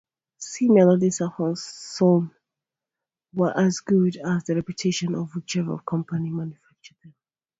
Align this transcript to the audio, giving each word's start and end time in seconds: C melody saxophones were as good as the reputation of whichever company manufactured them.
C 0.39 0.67
melody 0.67 1.11
saxophones 1.11 2.27
were 3.35 3.55
as 3.55 3.81
good 3.81 4.17
as 4.25 4.43
the 4.45 4.55
reputation 4.55 5.13
of 5.13 5.29
whichever 5.35 5.77
company 5.77 6.31
manufactured 6.31 6.97
them. 7.03 7.13